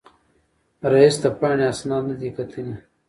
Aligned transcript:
رییس 0.91 1.15
د 1.23 1.25
پاڼې 1.39 1.65
اسناد 1.71 2.03
نه 2.09 2.15
دي 2.19 2.29
کتلي. 2.37 2.75